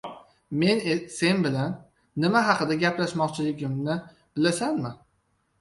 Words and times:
–Men 0.61 0.79
sen 1.17 1.43
bilan 1.43 1.75
nima 2.25 2.43
haqida 2.49 2.79
gaplashmoqchiligimni 2.85 3.99
bilasanmi? 4.09 4.97